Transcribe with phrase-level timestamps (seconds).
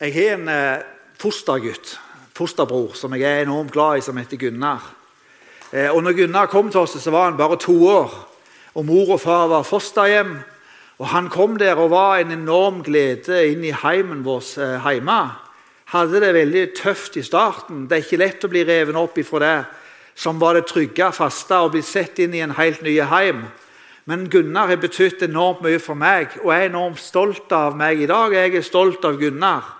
[0.00, 0.84] Jeg har en eh,
[1.20, 1.90] fostergutt,
[2.32, 4.80] fosterbror, som jeg er enormt glad i, som heter Gunnar.
[5.76, 8.14] Eh, og når Gunnar kom til oss, så var han bare to år.
[8.80, 10.38] Og Mor og far var fosterhjem.
[10.96, 15.18] Og Han kom der og var en enorm glede inn i heimen vår eh, hjemme.
[15.92, 17.82] Hadde det veldig tøft i starten.
[17.84, 19.58] Det er ikke lett å bli revet opp ifra det
[20.16, 23.44] som var det trygge, faste, og bli sett inn i en helt ny heim.
[24.08, 28.08] Men Gunnar har betydd enormt mye for meg, og er enormt stolt av meg i
[28.08, 28.32] dag.
[28.32, 29.76] Jeg er stolt av Gunnar.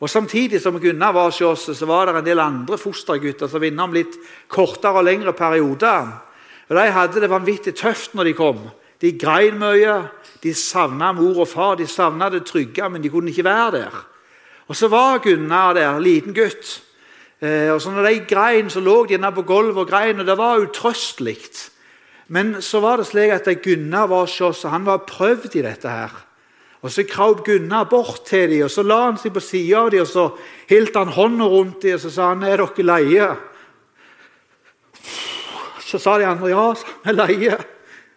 [0.00, 3.60] Og Samtidig som Gunnar var hos oss, så var det en del andre fostergutter som
[3.60, 4.16] var innom litt
[4.48, 6.08] kortere og lengre perioder.
[6.68, 8.64] Og De hadde det vanvittig tøft når de kom.
[9.00, 10.08] De grein mye,
[10.42, 13.94] de savna mor og far, de savna det trygge, men de kunne ikke være der.
[14.68, 16.82] Og Så var Gunnar der, liten gutt.
[17.40, 20.38] Eh, og så Når de grein, så lå de på gulvet og grein, og det
[20.38, 21.70] var utrøstelig.
[22.28, 25.62] Men så var det slik at Gunnar var hos oss, og han var prøvd i
[25.62, 25.88] dette.
[25.88, 26.10] her.
[26.84, 29.90] Og Så kraup Gunnar bort til dem, og så la han seg på sida av
[29.90, 30.24] dem, og så
[30.68, 33.28] hilt han hånda rundt dem og så sa han, er dere leie.
[35.80, 37.56] Så sa de andre ja, vi er leie.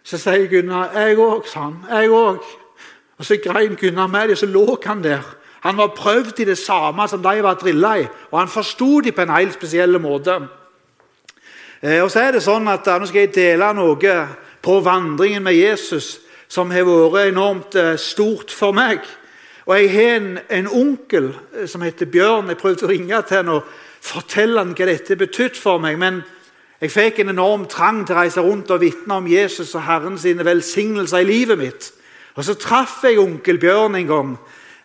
[0.04, 1.80] Så sier Gunnar jeg òg, sa han.
[1.88, 2.44] Jeg òg.
[3.18, 5.24] Og Så grein Gunnar med dem, og så lå han der.
[5.64, 9.14] Han var prøvd i det samme som de var drilla i, og han forsto dem
[9.14, 10.36] på en helt spesiell måte.
[11.82, 14.16] Eh, og så er det sånn at Nå skal jeg dele noe
[14.62, 19.04] på vandringen med Jesus som har vært enormt eh, stort for meg.
[19.68, 22.48] Og Jeg har en, en onkel eh, som heter Bjørn.
[22.48, 23.68] Jeg prøvde å ringe til han og
[24.00, 25.98] fortelle han hva dette betydde for meg.
[26.00, 26.22] Men
[26.80, 30.16] jeg fikk en enorm trang til å reise rundt og vitne om Jesus og Herren
[30.18, 31.92] sine velsignelser i livet mitt.
[32.38, 34.34] Og Så traff jeg onkel Bjørn en gang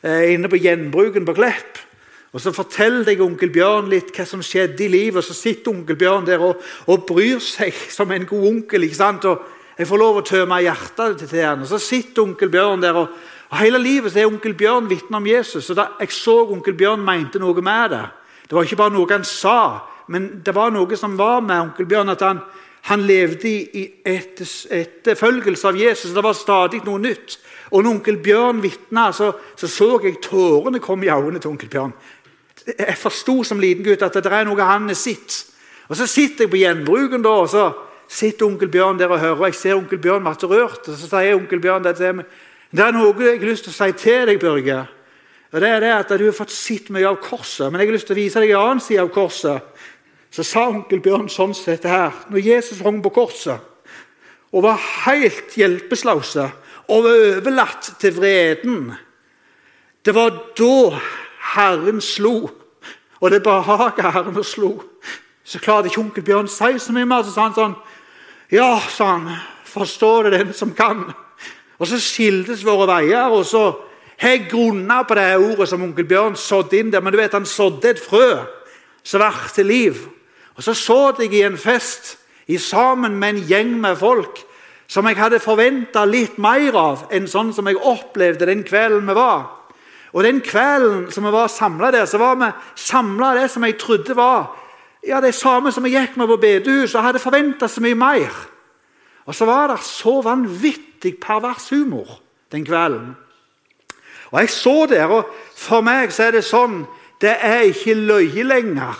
[0.03, 1.79] eh, inne på gjenbruken på Klepp.
[2.33, 5.21] Og Så forteller jeg onkel Bjørn litt hva som skjedde i livet.
[5.21, 8.83] og Så sitter onkel Bjørn der og, og bryr seg som en god onkel.
[8.83, 9.25] ikke sant?
[9.25, 11.63] Og jeg får lov å tømme hjertet til han.
[11.63, 13.13] Og Så sitter onkel Bjørn der, og,
[13.49, 15.69] og hele livet så er onkel Bjørn vitne om Jesus.
[15.69, 18.03] Og da Jeg så onkel Bjørn mente noe med det.
[18.47, 19.81] Det var ikke bare noe han sa,
[20.13, 22.09] men det var noe som var med onkel Bjørn.
[22.09, 22.41] at han,
[22.89, 26.13] han levde i etterfølgelse av Jesus.
[26.13, 27.39] Det var stadig noe nytt.
[27.71, 31.69] Og når onkel Bjørn vitna, så, så, så jeg tårene komme i øynene til onkel
[31.69, 31.93] Bjørn.
[32.67, 35.47] Jeg forsto som liten gutt at det er noe han er sitt.
[35.89, 37.71] Og Så sitter jeg på gjenbruken da, og så
[38.13, 40.87] sitter onkel Bjørn der og hører, og jeg ser onkel Bjørn blir rørt.
[40.87, 42.25] og Så sier onkel Bjørn det til meg.
[42.73, 44.79] Det er noe jeg har lyst til å si til deg, Børge.
[45.53, 47.93] Og det er det at Du har fått sett mye av korset, men jeg har
[47.93, 49.61] lyst til å vise deg en annen side av korset.
[50.33, 52.11] Så sa onkel Bjørn sånn som dette her.
[52.29, 53.61] Når Jesus hang på korset
[54.53, 56.47] og var helt hjelpeløse
[56.89, 58.91] og var overlatt til vreden
[60.05, 60.99] Det var da
[61.53, 62.49] Herren slo.
[63.21, 64.73] Og det behaga Herren å slo.
[65.45, 67.23] Så klarte ikke onkel Bjørn å si så mye mer.
[67.23, 67.77] Så sa han sånn
[68.53, 69.29] ja, sa han,
[69.65, 71.07] forstår det den som kan.
[71.79, 73.31] Og Så skiltes våre veier.
[73.31, 73.71] og så
[74.17, 77.01] har jeg grunna på det ordet som onkel Bjørn sådde inn der.
[77.01, 78.45] Men du vet, han sådde et frø
[79.03, 79.95] som ble til liv.
[80.55, 84.39] Og Så så jeg i en fest i sammen med en gjeng med folk
[84.87, 89.13] som jeg hadde forventa litt mer av enn sånn som jeg opplevde den kvelden vi
[89.13, 89.49] var.
[90.13, 93.79] Og Den kvelden som vi var samla der, så var vi samla det som jeg
[93.79, 94.62] trodde var
[95.07, 98.33] ja, det samme som jeg gikk med på bedehuset hadde forventa så mye mer.
[99.25, 102.19] Og så var det så vanvittig pervers humor
[102.51, 103.15] den kvelden.
[104.31, 106.85] Og jeg så der, og for meg så er det sånn
[107.21, 108.97] Det er ikke løye lenger,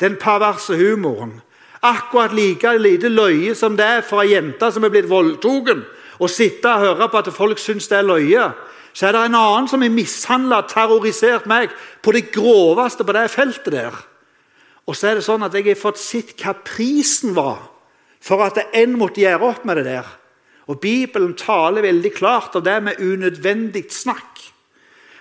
[0.00, 1.40] den perverse humoren.
[1.82, 5.82] Akkurat like lite løye som det er for ei jente som er blitt voldtatt,
[6.20, 8.46] å sitte og høre på at folk syns det er løye.
[8.92, 11.68] Så er det en annen som har mishandla og terrorisert meg
[12.02, 14.00] på det groveste på det feltet der.
[14.90, 17.60] Og så er det sånn at jeg har fått sett hva prisen var
[18.20, 20.08] for at en måtte gjøre opp med det der.
[20.70, 24.42] Og Bibelen taler veldig klart om det med unødvendig snakk.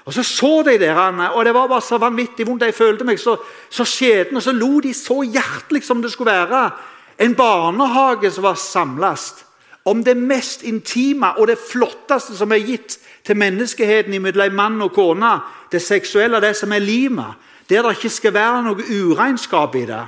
[0.09, 0.97] Og Så så de der,
[1.35, 2.63] og det var bare så vanvittig vondt.
[2.65, 3.35] Jeg følte meg så,
[3.69, 6.71] så skjeden, og så lo de så hjertelig som det skulle være.
[7.19, 9.45] En barnehage som var samlast
[9.85, 14.95] om det mest intime og det flotteste som er gitt til menneskeheten mellom mann og
[14.97, 15.35] kone.
[15.71, 20.05] Det seksuelle, det som er limet der det ikke skal være noe uregnskap i det.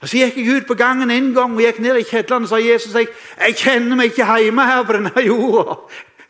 [0.00, 2.50] Og Så gikk jeg ut på gangen en gang og gikk ned i kjelleren og
[2.50, 3.08] sa Jesus, jeg,
[3.40, 5.78] jeg kjenner meg ikke hjemme her på denne jorda.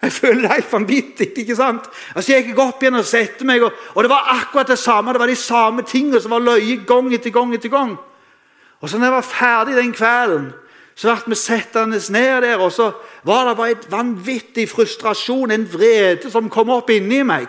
[0.02, 1.32] Jeg føler det helt vanvittig.
[1.38, 1.88] ikke sant?
[2.14, 4.78] Og Så gikk jeg opp igjen og satte meg, og, og, det var akkurat det
[4.78, 5.12] samme.
[5.12, 7.54] Det var de samme tingene som var løye gang etter gang.
[7.54, 7.96] etter gang.
[8.80, 10.52] Og så når jeg var ferdig den kvelden,
[10.96, 12.90] så ble vi sittende ned der, og så
[13.24, 17.48] var det bare et vanvittig frustrasjon, en vrede, som kom opp inni meg.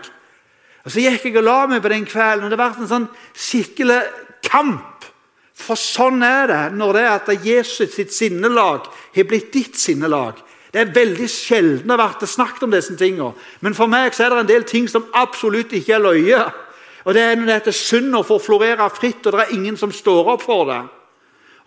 [0.88, 3.08] Og Så gikk jeg og la meg på den kvelden, og det ble en sånn
[3.36, 4.00] skikkelig
[4.48, 5.04] kamp.
[5.58, 10.38] For sånn er det når det er at Jesus sitt sinnelag har blitt ditt sinnelag.
[10.72, 13.34] Det er veldig sjelden det har snakket om disse tingene.
[13.60, 16.40] Men for meg så er det en del ting som absolutt ikke er løye.
[17.04, 17.74] Og det er når dette
[18.16, 20.82] å får florere fritt, og det er ingen som står opp for det.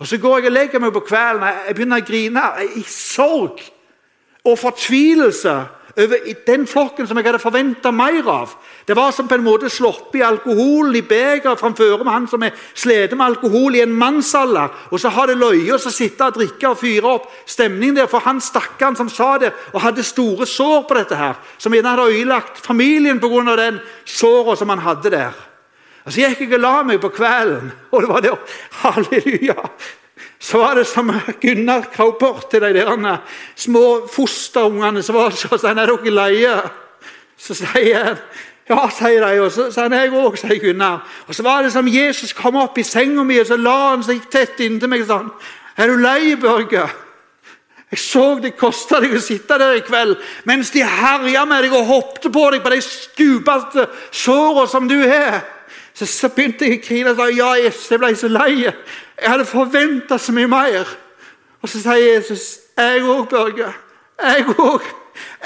[0.01, 3.61] Og Så går jeg og legger meg på kvelden jeg begynner å grine i sorg
[4.49, 5.57] og fortvilelse
[6.01, 8.55] over den flokken som jeg hadde forventa mer av.
[8.87, 12.43] Det var som på en måte slått i alkoholen i begeret framfor med han som
[12.47, 14.73] er slitt med alkohol i en mannsalder.
[14.91, 18.25] Og så har det løyet å sitte og drikke og fyre opp stemning der for
[18.25, 21.39] han stakkaren som sa det og hadde store sår på dette her.
[21.59, 23.57] Som gjerne hadde ødelagt familien pga.
[23.57, 25.33] den såra som han hadde der.
[26.05, 28.37] Og Så gikk jeg og la meg på kvelden, og det var det
[28.83, 29.55] Halleluja!
[30.41, 31.11] Så var det som
[31.41, 33.19] Gunnar krøp bort til de der
[33.57, 36.55] små fosterungene som var så sa han, er dere leie.
[37.37, 38.23] Så sier han
[38.71, 39.41] ja, sier de.
[39.43, 41.05] Og så sier han jeg òg, sier Gunnar.
[41.29, 44.05] Og så var det som Jesus kom opp i senga mi og så la han
[44.07, 45.31] seg tett inntil meg han,
[45.77, 46.89] er du lei, Børge?
[47.91, 50.15] Jeg så det kosta deg å sitte der i kveld
[50.47, 54.95] mens de herja med deg og hoppet på deg på de stupeste såra som du
[55.01, 55.41] har.
[56.01, 58.55] Så, så begynte jeg å grine og sa ja, Jesus, jeg ble så lei.
[58.65, 60.89] Jeg hadde forventa så mye mer.
[61.61, 63.69] Og så sier Jesus, 'Jeg òg, Børge.
[64.23, 64.87] Jeg òg.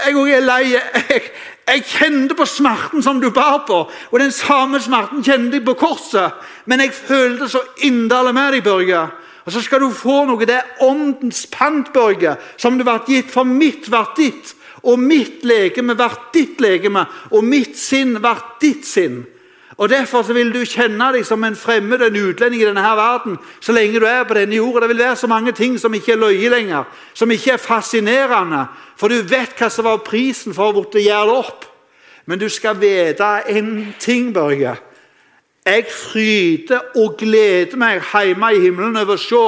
[0.04, 0.76] Jeg òg er lei.
[0.76, 1.24] Jeg,
[1.66, 3.80] jeg kjente på smerten som du bar på,
[4.12, 6.38] og den samme smerten kjente jeg på korset.
[6.70, 9.02] Men jeg følte så inderlig med deg, Børge.
[9.44, 10.46] Og så skal du få noe.
[10.46, 14.54] Det er åndens pant, Børge, som det ble gitt, for mitt ble ditt.
[14.86, 19.24] Og mitt legeme ble ditt legeme, og mitt sinn ble ditt sinn.
[19.76, 22.94] Og Derfor så vil du kjenne deg som en fremmed en utlending i denne her
[22.94, 24.86] verden så lenge du er på denne jorda.
[24.86, 26.84] Det vil være så mange ting som ikke er løye lenger,
[27.14, 28.66] som ikke er fascinerende.
[28.96, 31.66] For du vet hva som var prisen for å gjøre det opp.
[32.26, 34.76] Men du skal vite en ting, Børge.
[35.64, 39.44] Jeg fryder og gleder meg hjemme i himmelen over å se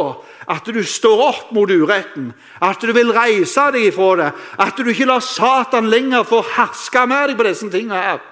[0.49, 2.31] at du står opp mot uretten,
[2.62, 4.31] at du vil reise deg ifra det,
[4.62, 8.22] at du ikke lar Satan lenger få herske med deg på disse tingene her.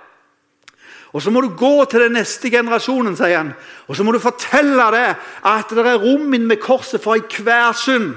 [1.15, 3.53] Og Så må du gå til den neste generasjonen, sier han.
[3.87, 5.17] Og så må du fortelle det,
[5.47, 8.17] at det er rom inne med korset for enhver synd.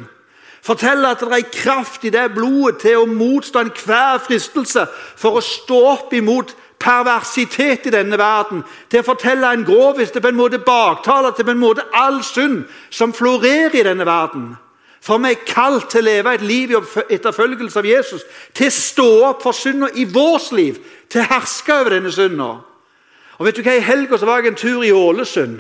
[0.66, 5.46] Fortelle at det er kraft i det blodet til å motstå enhver fristelse for å
[5.46, 8.64] stå opp imot perversitet i denne verden.
[8.90, 12.24] Til å fortelle en grovis, til på en måte baktale til på en måte all
[12.26, 14.56] synd som florerer i denne verden.
[15.02, 16.80] For vi er kalt til å leve et liv i
[17.16, 18.26] etterfølgelse av Jesus.
[18.58, 20.82] Til å stå opp for synda i vårt liv.
[21.08, 22.56] Til å herske over denne synda.
[23.38, 25.60] Og vet du hva, I helga var jeg en tur i Ålesund.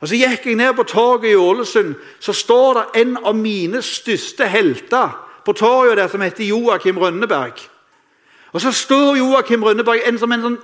[0.00, 1.94] Og Så gikk jeg ned på torget i Ålesund.
[2.20, 5.12] Så står det en av mine største helter
[5.44, 7.52] på torget der som heter Joakim Rønneberg.
[8.52, 10.58] Og Så står Joakim Rønneberg en som en sånn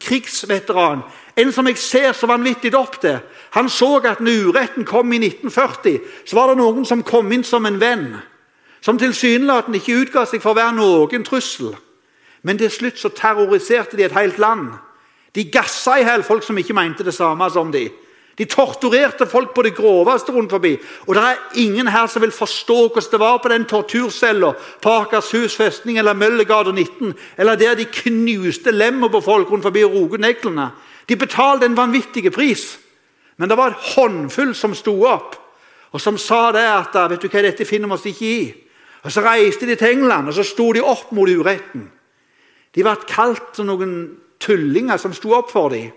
[0.00, 1.02] krigsveteran.
[1.36, 3.18] En som jeg ser så vanvittig opp til.
[3.50, 7.44] Han så at når uretten kom i 1940, så var det noen som kom inn
[7.44, 8.16] som en venn.
[8.80, 11.74] Som tilsynelatende ikke utga seg for å være noen trussel.
[12.42, 14.74] Men til slutt så terroriserte de et helt land.
[15.34, 17.88] De gassa i hjel folk som ikke mente det samme som de.
[18.38, 20.72] De torturerte folk på det groveste rundt forbi.
[21.06, 24.52] Og det er ingen her som vil forstå hvordan det var på den torturcella
[24.82, 29.84] på Akershus festning eller Møllergata 19, eller der de knuste lemmer på folk rundt forbi
[29.84, 30.70] Rogeneglene.
[31.08, 32.78] De betalte en vanvittig pris.
[33.36, 35.34] Men det var et håndfull som sto opp,
[35.92, 38.44] og som sa det at vet du hva, dette finner vi oss ikke i.
[39.04, 41.90] Og Så reiste de til England og så sto de opp mot uretten.
[42.74, 45.92] De ble kalt noen tullinger som sto opp for dem.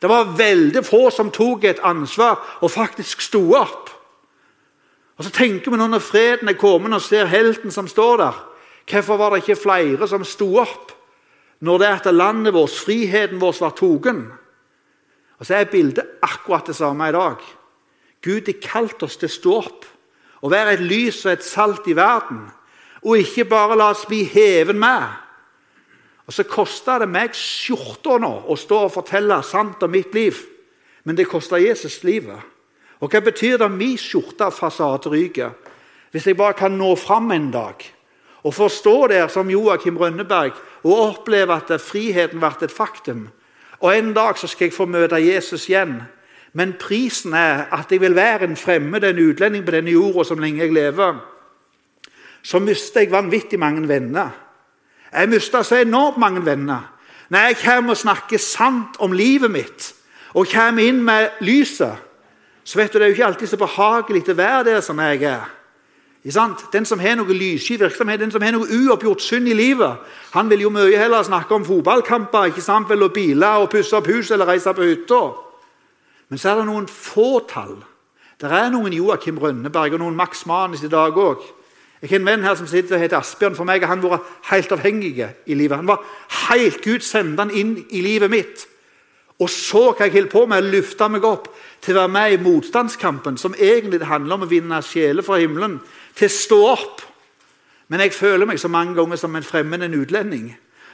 [0.00, 3.90] Det var veldig få som tok et ansvar og faktisk sto opp.
[5.20, 8.36] Og Så tenker vi nå når freden er kommet og ser helten som står der,
[8.88, 10.94] hvorfor var det ikke flere som sto opp
[11.60, 14.16] når det etter landet vårt, friheten vår, var tatt?
[15.38, 17.36] Og Så er bildet akkurat det samme i dag.
[18.22, 19.84] Gud har kalt oss til å stå opp
[20.40, 22.46] og være et lys og et salt i verden.
[23.04, 25.04] Og ikke bare la oss bli heven med,
[26.30, 30.36] og Så kosta det meg skjorta nå å stå og fortelle sant om mitt liv.
[31.02, 32.38] Men det kosta Jesus livet.
[33.02, 35.56] Og hva betyr det min skjortefasade ryker?
[36.14, 37.82] Hvis jeg bare kan nå fram en dag
[38.46, 43.26] og forstå der som Joakim Rønneberg og oppleve at friheten ble et faktum.
[43.80, 46.02] Og En dag så skal jeg få møte Jesus igjen.
[46.52, 50.38] Men prisen er at jeg vil være en fremmed, en utlending på denne jorda som
[50.38, 51.18] lenge jeg lever.
[52.42, 54.30] Så mister jeg vanvittig mange venner.
[55.12, 56.86] Jeg mista så enormt mange venner.
[57.28, 59.94] Når jeg kommer og snakker sant om livet mitt
[60.34, 61.94] og kommer inn med lyset,
[62.64, 65.22] så vet du, det er jo ikke alltid så behagelig å være der som jeg
[65.26, 65.48] er.
[66.72, 70.02] Den som har noe lyssky virksomhet, den som har noe uoppgjort synd i livet,
[70.34, 73.96] han vil jo mye heller snakke om fotballkamper ikke sant, vel, og biler og pusse
[73.96, 75.22] opp hus eller reise på hytta.
[76.28, 77.78] Men så er det noen fåtall.
[78.40, 81.42] Det er noen Joakim Rønneberg og noen Max Manus i dag òg
[82.00, 83.56] jeg har en venn her som sitter og heter Asbjørn.
[83.58, 85.76] For meg har han vært helt avhengig i livet.
[85.82, 86.04] Han var
[86.48, 88.66] helt Gud sendte han inn i livet mitt.
[89.40, 91.46] og så hva jeg holdt på med, løfta meg opp
[91.80, 95.78] til å være med i motstandskampen, som egentlig handler om å vinne sjeler fra himmelen,
[96.14, 97.00] til å stå opp.
[97.88, 100.50] Men jeg føler meg så mange ganger som en fremmed en utlending.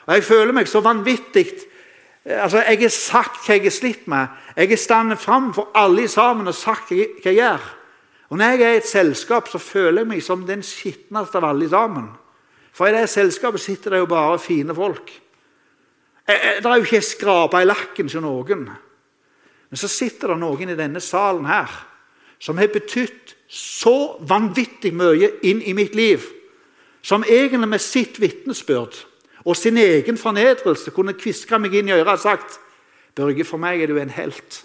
[0.06, 1.48] Og jeg føler meg så vanvittig
[2.26, 4.26] altså Jeg har sagt hva jeg har slitt med.
[4.56, 7.66] Jeg har stått fram for alle sammen og sagt hva jeg gjør.
[8.28, 11.44] Og Når jeg er i et selskap, så føler jeg meg som den skitneste av
[11.44, 12.08] alle sammen.
[12.74, 15.12] For i det selskapet sitter det jo bare fine folk.
[16.26, 18.66] Det er jo ikke skrapa i lakken til noen.
[19.70, 21.70] Men så sitter det noen i denne salen her
[22.42, 26.26] som har betydd så vanvittig mye inn i mitt liv.
[27.02, 28.98] Som egentlig med sitt vitnesbyrd
[29.46, 32.58] og sin egen fornedrelse kunne kviske meg inn i øret og sagt
[33.16, 34.64] Børge, for meg er du en helt.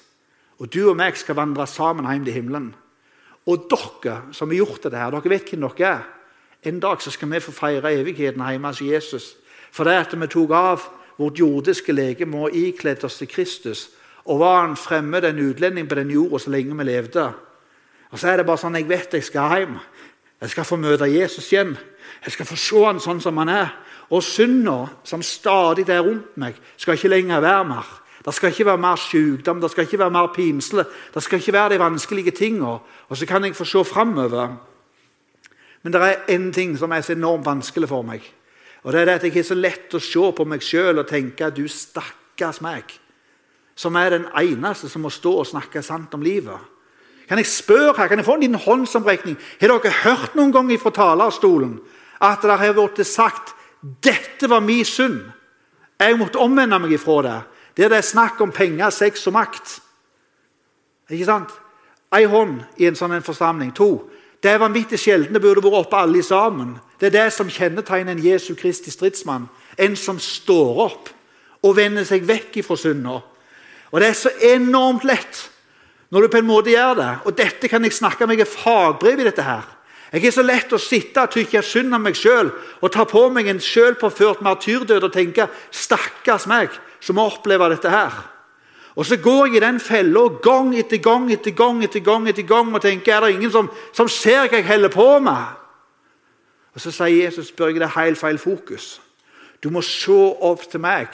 [0.59, 2.73] Og du og meg skal vandre sammen hjem til himmelen.
[3.49, 6.09] Og dere som har gjort dette, her, dere vet hvem dere er.
[6.63, 9.31] En dag så skal vi få feire evigheten hjemme hos Jesus.
[9.71, 10.83] For det at vi tok av
[11.17, 13.89] vårt jordiske legeme og ikledde oss til Kristus
[14.25, 17.31] og var han fremmed, en utlending på den jorda så lenge vi levde.
[18.11, 19.79] Og så er det bare sånn jeg vet jeg skal hjem.
[20.41, 21.73] Jeg skal få møte Jesus igjen.
[22.25, 23.71] Jeg skal få se han sånn som han er.
[24.11, 27.91] Og synda som stadig er rundt meg, skal ikke lenger være mer.
[28.25, 30.85] Det skal ikke være mer sykdom, det skal ikke være mer pinsle.
[31.13, 32.79] Det skal ikke være de vanskelige tingene.
[33.09, 34.57] Og så kan jeg få se framover.
[35.83, 38.21] Men det er én ting som er så enormt vanskelig for meg.
[38.83, 41.45] Og det er at jeg er så lett å se på meg sjøl og tenke
[41.45, 42.85] at du stakkars meg,
[43.75, 46.57] som er den eneste som må stå og snakke sant om livet.
[47.29, 49.37] Kan jeg spørre her, kan jeg få en liten håndsomrekning?
[49.61, 51.77] Har dere hørt noen gang fra talerstolen
[52.21, 55.21] at det har blitt sagt dette var min synd?
[56.01, 57.37] Jeg måtte omvende meg ifra det.
[57.77, 59.79] Der det er snakk om penger, sex og makt.
[61.09, 61.51] Ikke sant?
[62.11, 63.71] Ei hånd i en sånn forsamling.
[63.75, 64.09] To.
[64.43, 65.33] Det er vanvittig sjelden.
[65.33, 66.75] Det burde vært oppe alle sammen.
[66.99, 69.47] Det er det som kjennetegner en Jesu Kristi stridsmann.
[69.77, 71.11] En som står opp
[71.61, 73.21] og vender seg vekk ifra synda.
[73.91, 75.47] Og det er så enormt lett
[76.11, 77.11] når du på en måte gjør det.
[77.25, 79.63] Og dette kan jeg snakke med meg fagbrev i dette her.
[80.11, 82.49] Jeg er så lett å sitte og tykke synd om meg sjøl
[82.81, 87.89] og ta på meg en sjølpåført martyrdød og tenke 'stakkars meg' som må oppleve dette
[87.91, 88.13] her.
[88.95, 92.43] Og Så går jeg i den fella gang etter gang etter gang etter gang, etter
[92.43, 95.57] gang og tenker er det ingen som, som ser hva jeg holder på med.
[96.75, 99.01] Og Så sier Jesus Børge, det er helt feil fokus.
[99.63, 101.07] Du må se opp til meg.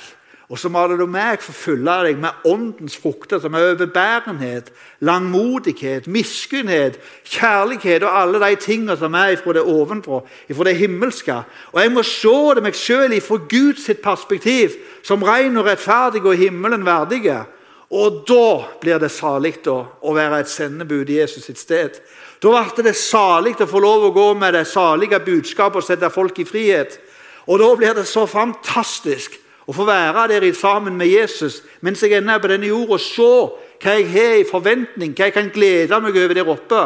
[0.48, 4.70] Og så må du meg forfylle deg med åndens frukter, som er overbærenhet,
[5.04, 6.96] langmodighet, miskunnhet,
[7.28, 11.36] kjærlighet og alle de tingene som er ifra det ovenfra, ifra det himmelske.
[11.74, 16.40] Og jeg må se det meg sjøl ifra Guds perspektiv, som ren og rettferdig og
[16.40, 17.42] himmelen verdige.
[17.92, 18.48] Og da
[18.80, 22.00] blir det salig å være et sendebud i Jesus sitt sted.
[22.40, 26.12] Da ble det salig å få lov å gå med det salige budskapet og sette
[26.14, 26.96] folk i frihet.
[27.48, 29.36] Og da blir det så fantastisk
[29.68, 33.04] å få være der sammen med Jesus mens jeg ennå er på denne jorda, og
[33.04, 33.32] se
[33.84, 36.84] hva jeg har i forventning, hva jeg kan glede meg over der oppe.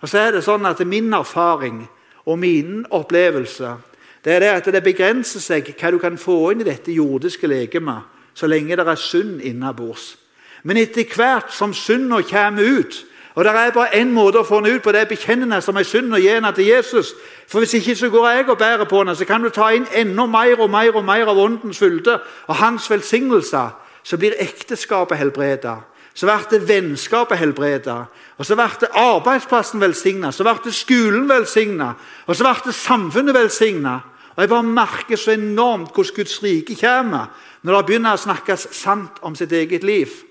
[0.00, 1.84] Og så er det sånn at Min erfaring
[2.24, 3.76] og min opplevelse
[4.24, 7.48] det er det at det begrenser seg hva du kan få inn i dette jordiske
[7.48, 10.16] legemet så lenge det er synd innabords.
[10.62, 13.00] Men etter hvert som synda kommer ut,
[13.34, 15.76] og Det er bare én måte å få den ut på, det er bekjennende som
[15.76, 17.14] er synd og gi den til Jesus.
[17.48, 19.86] For Hvis ikke så går jeg og bærer på den, så kan du ta inn
[19.94, 23.70] enda mer og mer og mer av åndens fylde og hans velsignelser.
[24.02, 25.76] Så blir ekteskapet helbredet.
[26.14, 28.04] Så blir vennskapet helbredet.
[28.38, 30.34] Og så blir arbeidsplassen velsignet.
[30.34, 31.94] Så blir skolen velsignet.
[32.26, 34.00] Og så blir samfunnet velsignet.
[34.36, 37.30] Og jeg bare merker så enormt hvordan Guds rike kommer
[37.62, 40.29] når det begynner å snakkes sant om sitt eget liv.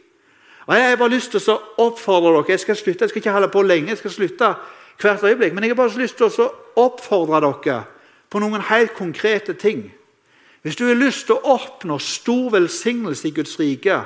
[0.70, 3.32] Og Jeg har bare lyst til å oppfordre dere Jeg skal slutte, jeg skal ikke
[3.34, 4.50] holde på lenge, jeg skal slutte
[5.02, 5.54] hvert øyeblikk.
[5.54, 7.80] Men jeg har bare lyst til å oppfordre dere
[8.30, 9.88] på noen helt konkrete ting.
[10.62, 14.04] Hvis du har lyst til å oppnå stor velsignelse i Guds rike,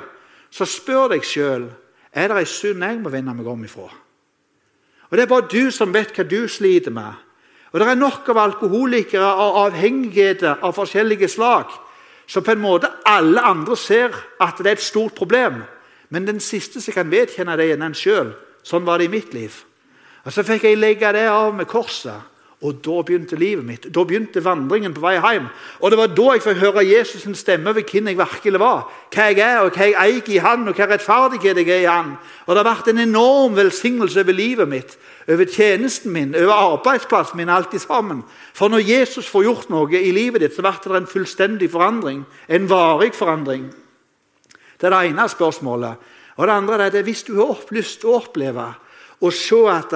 [0.50, 1.68] så spør deg sjøl
[2.14, 3.90] er det ei synd jeg må vende meg om ifra.
[5.10, 7.12] Og Det er bare du som vet hva du sliter med.
[7.72, 11.76] Og Det er nok av alkoholikere og avhengigheter av forskjellige slag
[12.26, 15.60] som på en måte alle andre ser at det er et stort problem.
[16.08, 18.34] Men den siste som kan vedkjenne det, er en sjøl.
[18.64, 19.64] Sånn var det i mitt liv.
[20.24, 22.30] Og Så fikk jeg legge det av med korset.
[22.64, 23.86] Og da begynte livet mitt.
[23.92, 25.50] Da begynte vandringen på vei hjem.
[25.80, 28.88] Og Det var da jeg fikk høre Jesus' stemme over hvem jeg virkelig var.
[29.12, 31.92] Hva jeg er, og hva jeg eier i Han, og hva rettferdighet jeg er i
[31.92, 32.16] Han.
[32.46, 34.96] Og Det har vært en enorm velsignelse over livet mitt,
[35.28, 38.22] over tjenesten min, over arbeidsplassen min, alltid sammen.
[38.54, 42.24] For når Jesus får gjort noe i livet ditt, så blir det en fullstendig forandring.
[42.48, 43.74] En varig forandring.
[44.84, 46.08] Det er det ene spørsmålet.
[46.36, 48.66] Og det andre er at hvis du har lyst til å oppleve
[49.24, 49.94] å se at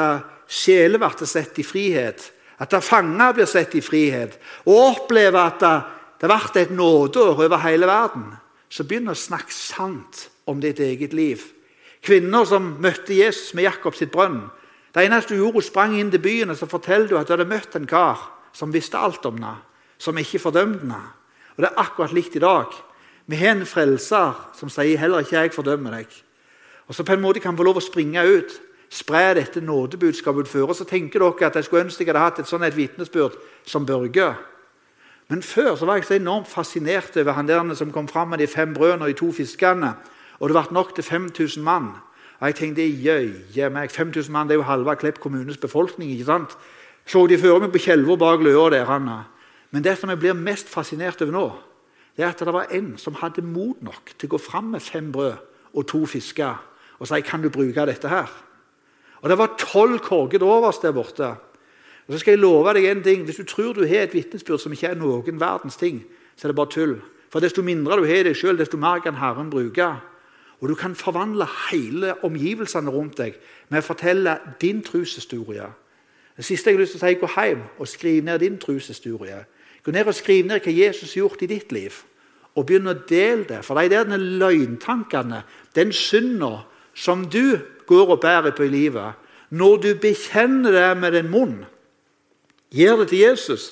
[0.48, 2.22] sjeler blir satt i frihet,
[2.56, 7.86] at fanger blir satt i frihet, og oppleve at det blir et nådeår over hele
[7.90, 8.30] verden,
[8.72, 11.44] så begynn å snakke sant om ditt eget liv.
[12.00, 14.46] Kvinner som møtte Jesus med Jakob sitt brønn.
[14.94, 17.36] Det eneste hun gjorde, hun sprang inn til byen og så forteller du at du
[17.36, 18.24] hadde møtt en kar
[18.56, 19.58] som visste alt om henne,
[20.00, 21.02] som ikke fordømte henne.
[21.58, 22.72] Og Det er akkurat likt i dag.
[23.28, 26.22] Vi har en frelser som sier 'heller ikke jeg fordømmer deg'.
[26.88, 30.72] Og så på en måte kan få lov å springe ut, spre dette nådebudskapet utfor.
[30.72, 33.86] så tenker dere at jeg skulle ønske jeg hadde hatt et sånt et vitnesbyrd som
[33.86, 34.36] Børge.
[35.28, 38.38] Men før så var jeg så enormt fascinert over han der som kom fram med
[38.38, 39.94] de fem brødene og de to fiskene.
[40.40, 41.88] Og det ble nok til 5000 mann.
[42.40, 46.10] Og jeg tenkte jøye meg, 5000 mann det er jo halve Klepp kommunes befolkning.
[46.10, 46.56] ikke sant?
[47.06, 48.84] Så de før meg på Kjelvor bak løa der.
[48.84, 49.08] han.
[49.70, 51.52] Men det som jeg blir mest fascinert over nå,
[52.18, 54.82] det er at det var en som hadde mot nok til å gå fram med
[54.82, 55.36] fem brød
[55.70, 56.56] og to fisker
[56.98, 58.26] og si kan du bruke dette her.
[59.22, 61.36] Og Det var tolv korget overst der borte.
[62.06, 63.22] Og så skal jeg love deg en ting.
[63.22, 66.04] Hvis du tror du har et vitnesbyrd som ikke er noen verdens ting,
[66.36, 66.96] så er det bare tull.
[67.30, 69.90] For Desto mindre du har deg sjøl, desto mer kan Herren bruke.
[70.60, 73.36] Og Du kan forvandle hele omgivelsene rundt deg
[73.68, 75.68] med å fortelle din troshistorie.
[76.36, 79.44] Det siste jeg har lyst til å si, Gå hjem og skriv ned din troshistorie.
[79.84, 81.92] Gå ned og Skriv ned hva Jesus har gjort i ditt liv,
[82.58, 83.62] og begynn å dele det.
[83.66, 85.44] For de der løgntankene,
[85.78, 86.64] den synda
[86.98, 89.18] som du går og bærer på i livet,
[89.54, 91.58] når du bekjenner det med din munn,
[92.74, 93.70] gir det til Jesus,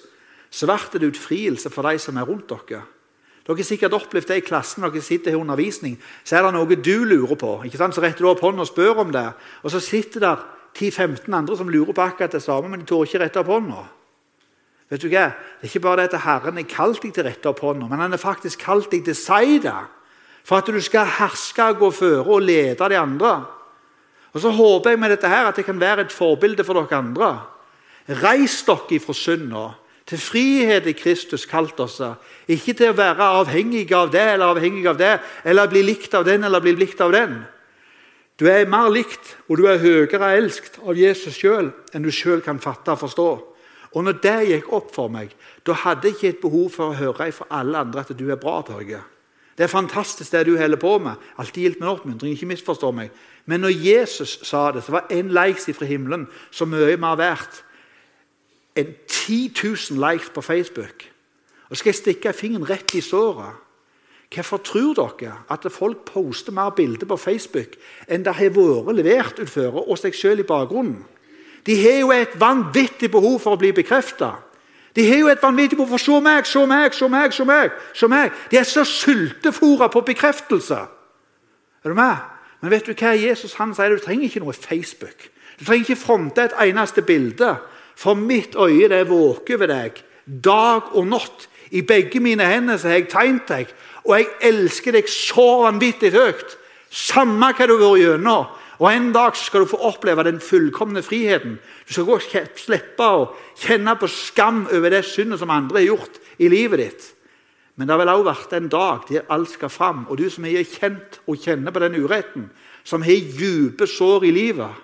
[0.50, 2.86] så blir det utfrielse for de som er rundt dere.
[3.46, 5.98] Dere har sikkert opplevd det i klassen dere sitter i undervisning.
[6.24, 7.60] Så er det noe du lurer på.
[7.66, 7.94] ikke sant?
[7.94, 9.28] Så retter du opp hånden og spør om det.
[9.62, 13.04] Og så sitter der 10-15 andre som lurer på akkurat det samme, men de tør
[13.06, 13.84] ikke rette opp hånda.
[14.90, 15.26] Vet du hva?
[15.58, 18.04] Det er ikke bare det at Herren er kalt deg til rette opp hånda, men
[18.04, 19.78] han er faktisk kalt deg til det.
[20.46, 23.44] For at du skal herske, gå føre og lede de andre.
[24.32, 26.98] Og Så håper jeg med dette her at det kan være et forbilde for dere
[26.98, 27.40] andre.
[28.08, 29.64] Reis dere ifra synda
[30.06, 31.98] til frihet i Kristus kalt oss.
[32.46, 36.24] Ikke til å være avhengig av det eller avhengig av det, eller bli likt av
[36.28, 37.40] den eller bli likt av den.
[38.38, 42.44] Du er mer likt og du er høyere elsket av Jesus sjøl enn du sjøl
[42.44, 43.30] kan fatte og forstå.
[43.96, 45.30] Og når det gikk opp for meg,
[45.64, 48.40] da hadde jeg ikke et behov for å høre fra alle andre at du er
[48.40, 48.58] bra.
[48.66, 49.00] Børge.
[49.56, 51.16] Det er fantastisk det du holder på med.
[51.40, 52.34] Alltid gilt med oppmuntring.
[52.36, 53.10] ikke misforstå meg.
[53.46, 57.62] Men når Jesus sa det, så var en likes fra himmelen så mye mer verdt
[58.76, 61.06] enn 10 000 likes på Facebook.
[61.70, 63.62] Og skal jeg stikke fingeren rett i såret
[64.26, 67.76] Hvorfor tror dere at folk poster mer bilder på Facebook
[68.10, 71.04] enn det har vært levert utføre, og seg selv i bakgrunnen?
[71.66, 74.32] De har jo et vanvittig behov for å bli bekrefta.
[74.96, 77.32] De har jo et vanvittig behov for 'se meg, se meg, se meg'.
[77.32, 78.32] se meg, se meg.
[78.50, 80.78] De er så sultefòra på bekreftelse.
[81.84, 82.16] Er du med?
[82.60, 83.88] Men vet du hva Jesus han sier?
[83.88, 85.28] Du trenger ikke noe Facebook.
[85.60, 87.56] Du trenger ikke fronte et eneste bilde.
[87.96, 91.48] For mitt øye det er våke ved deg dag og natt.
[91.70, 93.72] I begge mine hender har jeg tegnet deg,
[94.04, 96.56] og jeg elsker deg så vanvittig høyt.
[96.90, 98.46] Samme hva du vært gjennom.
[98.78, 101.58] Og En dag skal du få oppleve den fullkomne friheten.
[101.88, 105.86] Du skal gå og slippe å kjenne på skam over det syndet som andre har
[105.86, 107.12] gjort i livet ditt.
[107.76, 110.06] Men det vil også vært en dag der alt skal fram.
[110.08, 112.50] Og du som har kjent og kjenner på den uretten,
[112.84, 114.82] som har dype sår i livet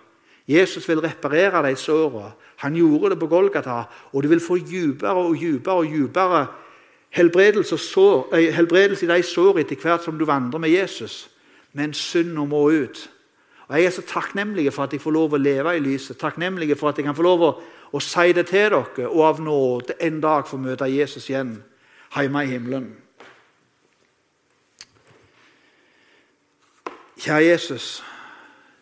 [0.49, 2.33] Jesus vil reparere de sårene.
[2.57, 6.47] Han gjorde det på Golgata, og du vil få dypere og dypere og dypere
[7.11, 7.77] helbredelse,
[8.33, 11.29] eh, helbredelse i de sår etter hvert som du vandrer med Jesus.
[11.73, 13.09] Men synda må ut.
[13.69, 16.77] Og Jeg er så takknemlig for at jeg får lov å leve i lyset, takknemlig
[16.79, 17.53] for at jeg kan få lov å,
[17.93, 21.57] å si det til dere, og av nåde en dag få møte Jesus igjen
[22.17, 22.91] hjemme i himmelen.
[27.23, 28.03] Kjære Jesus,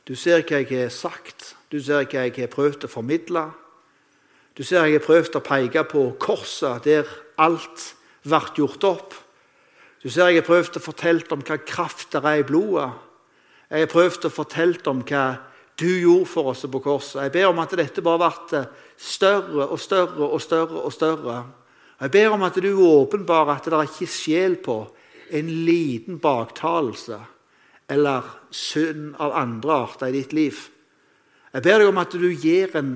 [0.08, 3.50] du ser hva jeg har sagt, du ser hva jeg har prøvd å formidle.
[4.56, 7.92] Du ser jeg har prøvd å peke på korset, der alt
[8.24, 9.14] ble gjort opp.
[10.02, 12.88] Du ser Jeg har prøvd å fortelle om hva kraft det er i blodet.
[13.70, 15.24] Jeg har prøvd å fortelle om hva
[15.78, 17.22] du gjorde for oss på korset.
[17.22, 18.64] Jeg ber om at dette bare ble
[18.98, 20.82] større og større og større.
[20.82, 21.44] og større.
[22.00, 24.80] Jeg ber om at du åpenbarer at det er ikke sjel på
[25.30, 27.18] en liten baktalelse
[27.90, 30.58] eller synd av andre arter i ditt liv.
[31.52, 32.92] Jeg ber deg om at du gir en,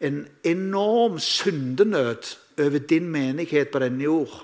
[0.00, 4.34] en enorm syndenød over din menighet på denne jord.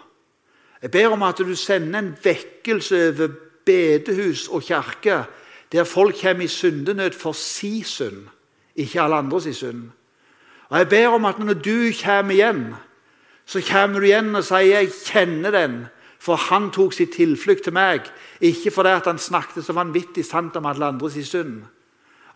[0.82, 3.34] Jeg ber om at du sender en vekkelse over
[3.66, 5.24] bedehus og kirke,
[5.72, 8.26] der folk kommer i syndenød for si synd,
[8.76, 9.90] ikke alle andres synd.
[10.68, 12.74] Og Jeg ber om at når du kommer igjen,
[13.46, 15.86] så kommer du igjen og sier 'jeg kjenner den',
[16.18, 18.00] for han tok sitt tilflukt til meg,
[18.40, 21.62] ikke fordi han snakket så vanvittig sant om alle andres synd.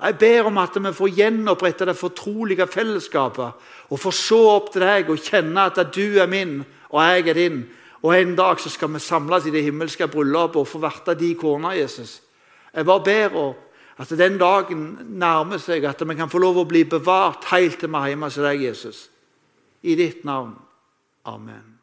[0.03, 3.53] Jeg ber om at vi får gjenopprette det fortrolige fellesskapet
[3.91, 7.35] og får se opp til deg og kjenne at du er min og jeg er
[7.35, 7.67] din,
[8.03, 11.35] og En dag så skal vi samles i det himmelske bryllupet og få verte de
[11.35, 12.22] kona Jesus.
[12.73, 13.55] Jeg bare ber om
[13.99, 17.93] at den dagen nærmer seg, at vi kan få lov å bli bevart helt til
[17.93, 19.05] vi er hjemme hos deg, Jesus.
[19.83, 20.57] I ditt navn.
[21.29, 21.82] Amen.